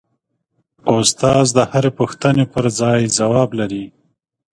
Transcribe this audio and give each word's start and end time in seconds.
استاد 0.95 1.45
د 1.57 1.59
هرې 1.71 1.91
پوښتنې 1.99 2.43
پرځای 2.55 3.01
ځواب 3.17 3.49
لري. 3.59 3.85